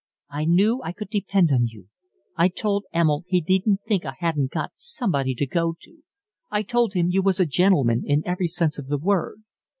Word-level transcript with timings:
"I 0.31 0.45
knew 0.45 0.81
I 0.81 0.93
could 0.93 1.11
depend 1.11 1.51
on 1.51 1.67
you. 1.67 1.87
I 2.35 2.47
told 2.47 2.85
Emil 2.91 3.23
he 3.27 3.39
needn't 3.47 3.81
think 3.87 4.03
I 4.03 4.15
hadn't 4.17 4.49
got 4.49 4.71
somebody 4.73 5.35
to 5.35 5.45
go 5.45 5.75
to. 5.79 5.97
I 6.49 6.63
told 6.63 6.95
him 6.95 7.11
you 7.11 7.21
was 7.21 7.39
a 7.39 7.45
gentleman 7.45 8.01
in 8.03 8.25
every 8.25 8.47
sense 8.47 8.79
of 8.79 8.87
the 8.87 8.97
word." 8.97 9.43